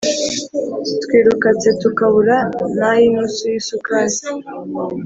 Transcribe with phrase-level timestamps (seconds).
[1.03, 2.37] twirukatse tukabura
[2.79, 4.15] nayinusu y’isukari